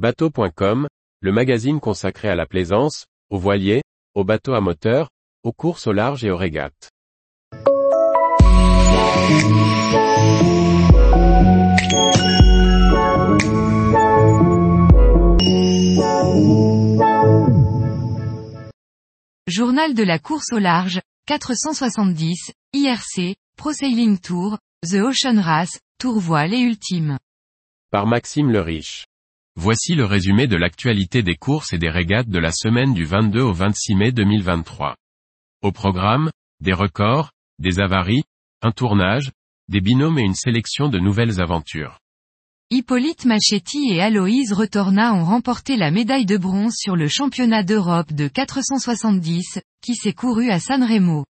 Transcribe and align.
Bateau.com, 0.00 0.88
le 1.20 1.30
magazine 1.30 1.78
consacré 1.78 2.30
à 2.30 2.34
la 2.34 2.46
plaisance, 2.46 3.04
aux 3.28 3.36
voiliers, 3.36 3.82
aux 4.14 4.24
bateaux 4.24 4.54
à 4.54 4.62
moteur, 4.62 5.10
aux 5.42 5.52
courses 5.52 5.86
au 5.86 5.92
large 5.92 6.24
et 6.24 6.30
aux 6.30 6.38
régates. 6.38 6.88
Journal 19.46 19.92
de 19.92 20.02
la 20.02 20.18
course 20.18 20.50
au 20.54 20.58
large, 20.58 21.02
470, 21.26 22.52
IRC, 22.72 23.36
Pro 23.58 23.74
Sailing 23.74 24.18
Tour, 24.18 24.56
The 24.82 24.94
Ocean 24.94 25.38
Race, 25.38 25.78
Tour 25.98 26.18
Voile 26.20 26.54
et 26.54 26.60
Ultime. 26.60 27.18
Par 27.90 28.06
Maxime 28.06 28.50
le 28.50 28.62
Riche. 28.62 29.04
Voici 29.56 29.94
le 29.94 30.04
résumé 30.04 30.46
de 30.46 30.56
l'actualité 30.56 31.22
des 31.22 31.34
courses 31.34 31.72
et 31.72 31.78
des 31.78 31.90
régates 31.90 32.28
de 32.28 32.38
la 32.38 32.52
semaine 32.52 32.94
du 32.94 33.04
22 33.04 33.40
au 33.40 33.52
26 33.52 33.94
mai 33.96 34.12
2023. 34.12 34.96
Au 35.62 35.72
programme, 35.72 36.30
des 36.60 36.72
records, 36.72 37.32
des 37.58 37.80
avaries, 37.80 38.22
un 38.62 38.70
tournage, 38.70 39.32
des 39.68 39.80
binômes 39.80 40.18
et 40.18 40.22
une 40.22 40.34
sélection 40.34 40.88
de 40.88 40.98
nouvelles 40.98 41.40
aventures. 41.40 41.98
Hippolyte 42.70 43.24
Machetti 43.24 43.90
et 43.90 44.00
Aloïse 44.00 44.52
Retorna 44.52 45.14
ont 45.14 45.24
remporté 45.24 45.76
la 45.76 45.90
médaille 45.90 46.26
de 46.26 46.36
bronze 46.36 46.74
sur 46.76 46.94
le 46.94 47.08
championnat 47.08 47.64
d'Europe 47.64 48.12
de 48.12 48.28
470, 48.28 49.58
qui 49.82 49.96
s'est 49.96 50.12
couru 50.12 50.50
à 50.50 50.60
San 50.60 50.84
Remo. 50.84 51.24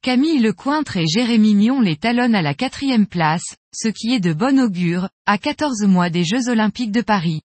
Camille 0.00 0.38
Lecointre 0.38 0.96
et 0.96 1.08
Jérémy 1.08 1.56
Mion 1.56 1.80
les 1.80 1.96
talonnent 1.96 2.36
à 2.36 2.42
la 2.42 2.54
quatrième 2.54 3.06
place, 3.06 3.56
ce 3.74 3.88
qui 3.88 4.14
est 4.14 4.20
de 4.20 4.32
bon 4.32 4.60
augure, 4.60 5.08
à 5.26 5.38
14 5.38 5.82
mois 5.86 6.08
des 6.08 6.24
Jeux 6.24 6.48
Olympiques 6.48 6.92
de 6.92 7.00
Paris. 7.00 7.42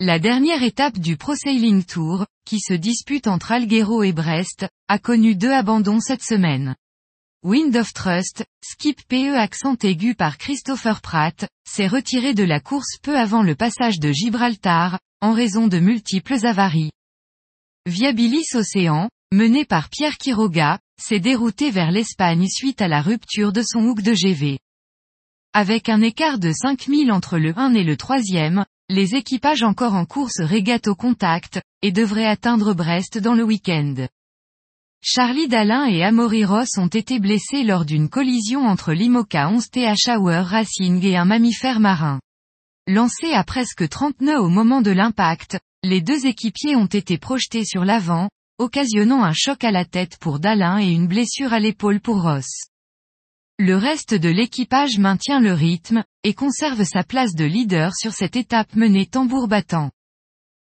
La 0.00 0.18
dernière 0.18 0.64
étape 0.64 0.98
du 0.98 1.16
Pro 1.16 1.36
Sailing 1.36 1.84
Tour, 1.84 2.26
qui 2.44 2.58
se 2.58 2.74
dispute 2.74 3.28
entre 3.28 3.52
Alguero 3.52 4.02
et 4.02 4.12
Brest, 4.12 4.66
a 4.88 4.98
connu 4.98 5.36
deux 5.36 5.52
abandons 5.52 6.00
cette 6.00 6.24
semaine. 6.24 6.74
Wind 7.44 7.76
of 7.76 7.92
Trust, 7.92 8.44
skip 8.64 9.00
PE 9.06 9.36
accent 9.36 9.76
aigu 9.84 10.16
par 10.16 10.38
Christopher 10.38 11.00
Pratt, 11.00 11.48
s'est 11.64 11.86
retiré 11.86 12.34
de 12.34 12.42
la 12.42 12.58
course 12.58 12.98
peu 13.00 13.16
avant 13.16 13.44
le 13.44 13.54
passage 13.54 14.00
de 14.00 14.10
Gibraltar, 14.10 14.98
en 15.20 15.32
raison 15.32 15.68
de 15.68 15.78
multiples 15.78 16.44
avaries. 16.44 16.90
Viabilis 17.86 18.46
Océan, 18.54 19.08
mené 19.32 19.64
par 19.64 19.88
Pierre 19.90 20.18
Quiroga, 20.18 20.80
s'est 21.02 21.20
dérouté 21.20 21.70
vers 21.70 21.90
l'Espagne 21.90 22.46
suite 22.48 22.80
à 22.80 22.88
la 22.88 23.02
rupture 23.02 23.52
de 23.52 23.62
son 23.62 23.84
hook 23.84 24.02
de 24.02 24.14
GV. 24.14 24.58
Avec 25.52 25.88
un 25.88 26.00
écart 26.00 26.38
de 26.38 26.52
5000 26.52 27.12
entre 27.12 27.38
le 27.38 27.52
1 27.58 27.74
et 27.74 27.84
le 27.84 27.96
3e, 27.96 28.64
les 28.88 29.16
équipages 29.16 29.62
encore 29.62 29.94
en 29.94 30.06
course 30.06 30.40
régattent 30.40 30.88
au 30.88 30.94
contact, 30.94 31.60
et 31.82 31.92
devraient 31.92 32.26
atteindre 32.26 32.72
Brest 32.72 33.18
dans 33.18 33.34
le 33.34 33.42
week-end. 33.42 34.06
Charlie 35.02 35.48
Dalin 35.48 35.86
et 35.86 36.04
Amaury 36.04 36.44
Ross 36.44 36.78
ont 36.78 36.86
été 36.86 37.18
blessés 37.18 37.64
lors 37.64 37.84
d'une 37.84 38.08
collision 38.08 38.66
entre 38.66 38.92
l'Imoca 38.92 39.48
11 39.48 39.68
TH 39.68 40.08
Hour 40.16 40.44
Racing 40.44 41.04
et 41.04 41.16
un 41.16 41.24
mammifère 41.24 41.80
marin. 41.80 42.20
Lancés 42.86 43.32
à 43.32 43.42
presque 43.42 43.88
30 43.88 44.20
nœuds 44.20 44.40
au 44.40 44.48
moment 44.48 44.80
de 44.80 44.92
l'impact, 44.92 45.58
les 45.82 46.00
deux 46.00 46.26
équipiers 46.26 46.76
ont 46.76 46.86
été 46.86 47.18
projetés 47.18 47.64
sur 47.64 47.84
l'avant, 47.84 48.28
occasionnant 48.58 49.22
un 49.24 49.32
choc 49.32 49.64
à 49.64 49.70
la 49.70 49.84
tête 49.84 50.16
pour 50.18 50.38
Dalin 50.38 50.78
et 50.78 50.90
une 50.90 51.08
blessure 51.08 51.52
à 51.52 51.60
l'épaule 51.60 52.00
pour 52.00 52.22
Ross. 52.22 52.66
Le 53.58 53.76
reste 53.76 54.14
de 54.14 54.28
l'équipage 54.28 54.98
maintient 54.98 55.40
le 55.40 55.52
rythme, 55.52 56.04
et 56.24 56.34
conserve 56.34 56.84
sa 56.84 57.04
place 57.04 57.34
de 57.34 57.44
leader 57.44 57.94
sur 57.94 58.12
cette 58.12 58.36
étape 58.36 58.74
menée 58.74 59.06
tambour 59.06 59.48
battant. 59.48 59.90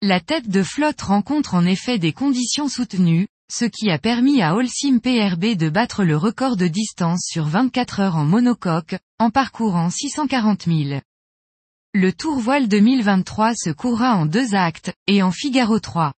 La 0.00 0.20
tête 0.20 0.48
de 0.48 0.62
flotte 0.62 1.02
rencontre 1.02 1.54
en 1.54 1.64
effet 1.64 1.98
des 1.98 2.12
conditions 2.12 2.68
soutenues, 2.68 3.26
ce 3.50 3.64
qui 3.64 3.90
a 3.90 3.98
permis 3.98 4.42
à 4.42 4.54
Holcim 4.54 4.98
PRB 4.98 5.56
de 5.56 5.70
battre 5.70 6.04
le 6.04 6.16
record 6.16 6.56
de 6.56 6.68
distance 6.68 7.24
sur 7.26 7.46
24 7.46 8.00
heures 8.00 8.16
en 8.16 8.24
monocoque, 8.24 8.96
en 9.18 9.30
parcourant 9.30 9.90
640 9.90 10.66
000. 10.66 11.00
Le 11.94 12.12
Tour 12.12 12.38
Voile 12.38 12.68
2023 12.68 13.54
se 13.54 13.70
courra 13.70 14.16
en 14.16 14.26
deux 14.26 14.54
actes, 14.54 14.92
et 15.06 15.22
en 15.22 15.32
Figaro 15.32 15.80
3. 15.80 16.12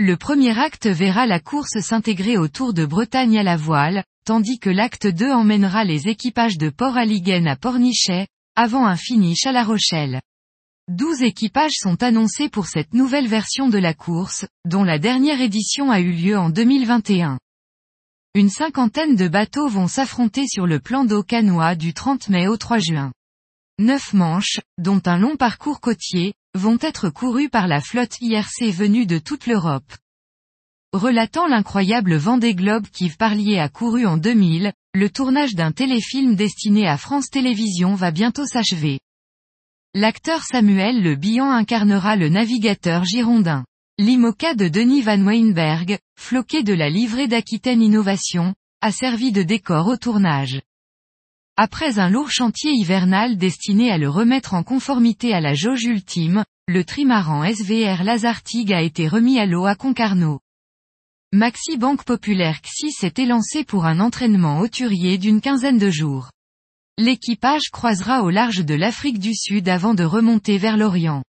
Le 0.00 0.16
premier 0.16 0.56
acte 0.56 0.86
verra 0.86 1.26
la 1.26 1.40
course 1.40 1.80
s'intégrer 1.80 2.38
au 2.38 2.46
Tour 2.46 2.72
de 2.72 2.86
Bretagne 2.86 3.36
à 3.36 3.42
la 3.42 3.56
voile, 3.56 4.04
tandis 4.24 4.60
que 4.60 4.70
l'acte 4.70 5.08
2 5.08 5.32
emmènera 5.32 5.82
les 5.82 6.06
équipages 6.06 6.56
de 6.56 6.70
Port-Aliguen 6.70 7.48
à 7.48 7.56
Pornichet, 7.56 8.28
avant 8.54 8.86
un 8.86 8.94
finish 8.94 9.44
à 9.46 9.50
La 9.50 9.64
Rochelle. 9.64 10.20
12 10.86 11.22
équipages 11.22 11.74
sont 11.74 12.00
annoncés 12.04 12.48
pour 12.48 12.68
cette 12.68 12.94
nouvelle 12.94 13.26
version 13.26 13.68
de 13.68 13.78
la 13.78 13.92
course, 13.92 14.46
dont 14.64 14.84
la 14.84 15.00
dernière 15.00 15.40
édition 15.40 15.90
a 15.90 15.98
eu 15.98 16.12
lieu 16.12 16.38
en 16.38 16.48
2021. 16.48 17.40
Une 18.34 18.50
cinquantaine 18.50 19.16
de 19.16 19.26
bateaux 19.26 19.66
vont 19.66 19.88
s'affronter 19.88 20.46
sur 20.46 20.68
le 20.68 20.78
plan 20.78 21.04
d'eau 21.04 21.24
canois 21.24 21.74
du 21.74 21.92
30 21.92 22.28
mai 22.28 22.46
au 22.46 22.56
3 22.56 22.78
juin. 22.78 23.12
Neuf 23.80 24.12
manches, 24.12 24.60
dont 24.78 25.02
un 25.06 25.18
long 25.18 25.36
parcours 25.36 25.80
côtier, 25.80 26.34
vont 26.58 26.76
être 26.80 27.08
courus 27.08 27.48
par 27.48 27.68
la 27.68 27.80
flotte 27.80 28.20
IRC 28.20 28.72
venue 28.72 29.06
de 29.06 29.18
toute 29.18 29.46
l'Europe. 29.46 29.94
Relatant 30.92 31.46
l'incroyable 31.46 32.16
Vendée 32.16 32.54
Globe 32.54 32.86
qu'Yves 32.92 33.16
Parlier 33.16 33.58
a 33.58 33.68
couru 33.68 34.06
en 34.06 34.16
2000, 34.16 34.72
le 34.94 35.10
tournage 35.10 35.54
d'un 35.54 35.70
téléfilm 35.70 36.34
destiné 36.34 36.88
à 36.88 36.96
France 36.96 37.30
Télévisions 37.30 37.94
va 37.94 38.10
bientôt 38.10 38.44
s'achever. 38.44 38.98
L'acteur 39.94 40.42
Samuel 40.42 41.02
Le 41.02 41.14
Bihan 41.14 41.50
incarnera 41.50 42.16
le 42.16 42.28
navigateur 42.28 43.04
girondin. 43.04 43.64
L'IMOCA 43.98 44.54
de 44.54 44.68
Denis 44.68 45.02
Van 45.02 45.20
Weinberg, 45.20 45.98
floqué 46.18 46.62
de 46.62 46.74
la 46.74 46.90
livrée 46.90 47.28
d'Aquitaine 47.28 47.82
Innovation, 47.82 48.54
a 48.80 48.92
servi 48.92 49.32
de 49.32 49.42
décor 49.42 49.88
au 49.88 49.96
tournage. 49.96 50.60
Après 51.60 51.98
un 51.98 52.08
lourd 52.08 52.30
chantier 52.30 52.70
hivernal 52.70 53.36
destiné 53.36 53.90
à 53.90 53.98
le 53.98 54.08
remettre 54.08 54.54
en 54.54 54.62
conformité 54.62 55.34
à 55.34 55.40
la 55.40 55.54
jauge 55.54 55.82
ultime, 55.82 56.44
le 56.68 56.84
trimaran 56.84 57.42
SVR 57.42 58.04
Lazartigue 58.04 58.72
a 58.72 58.80
été 58.80 59.08
remis 59.08 59.40
à 59.40 59.44
l'eau 59.44 59.66
à 59.66 59.74
Concarneau. 59.74 60.38
Maxi 61.32 61.76
Banque 61.76 62.04
Populaire 62.04 62.60
XI 62.62 62.92
s'est 62.92 63.14
élancé 63.16 63.64
pour 63.64 63.86
un 63.86 63.98
entraînement 63.98 64.60
hauturier 64.60 65.18
d'une 65.18 65.40
quinzaine 65.40 65.78
de 65.78 65.90
jours. 65.90 66.30
L'équipage 66.96 67.70
croisera 67.72 68.22
au 68.22 68.30
large 68.30 68.64
de 68.64 68.74
l'Afrique 68.74 69.18
du 69.18 69.34
Sud 69.34 69.68
avant 69.68 69.94
de 69.94 70.04
remonter 70.04 70.58
vers 70.58 70.76
l'Orient. 70.76 71.24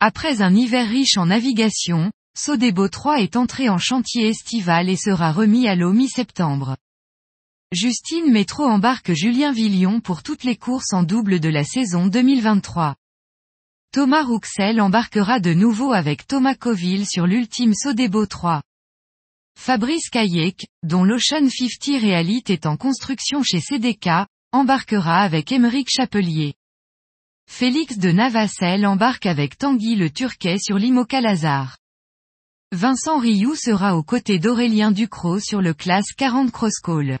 Après 0.00 0.42
un 0.42 0.54
hiver 0.54 0.86
riche 0.86 1.16
en 1.16 1.24
navigation, 1.24 2.12
Sodebo 2.36 2.88
3 2.88 3.22
est 3.22 3.36
entré 3.36 3.70
en 3.70 3.78
chantier 3.78 4.28
estival 4.28 4.90
et 4.90 4.96
sera 4.96 5.32
remis 5.32 5.66
à 5.66 5.76
l'eau 5.76 5.94
mi-septembre. 5.94 6.76
Justine 7.72 8.32
Métro 8.32 8.64
embarque 8.64 9.12
Julien 9.12 9.52
Villion 9.52 10.00
pour 10.00 10.24
toutes 10.24 10.42
les 10.42 10.56
courses 10.56 10.92
en 10.92 11.04
double 11.04 11.38
de 11.38 11.48
la 11.48 11.62
saison 11.62 12.08
2023. 12.08 12.96
Thomas 13.92 14.24
Rouxel 14.24 14.80
embarquera 14.80 15.38
de 15.38 15.54
nouveau 15.54 15.92
avec 15.92 16.26
Thomas 16.26 16.56
Coville 16.56 17.06
sur 17.06 17.28
l'ultime 17.28 17.72
Sodebo 17.72 18.26
3. 18.26 18.60
Fabrice 19.56 20.10
Kayak, 20.10 20.66
dont 20.82 21.04
l'Ocean 21.04 21.48
50 21.48 22.02
Realite 22.02 22.50
est 22.50 22.66
en 22.66 22.76
construction 22.76 23.44
chez 23.44 23.60
CDK, 23.60 24.26
embarquera 24.50 25.20
avec 25.20 25.52
Émeric 25.52 25.88
Chapelier. 25.88 26.54
Félix 27.48 27.98
de 27.98 28.10
Navacelle 28.10 28.84
embarque 28.84 29.26
avec 29.26 29.56
Tanguy 29.56 29.94
le 29.94 30.10
Turquet 30.10 30.58
sur 30.58 30.76
l'Imoca 30.76 31.20
Lazare. 31.20 31.78
Vincent 32.72 33.20
Rioux 33.20 33.54
sera 33.54 33.96
aux 33.96 34.02
côtés 34.02 34.40
d'Aurélien 34.40 34.90
Ducrot 34.90 35.38
sur 35.38 35.62
le 35.62 35.72
classe 35.72 36.12
40 36.16 36.50
Crosscall. 36.50 37.20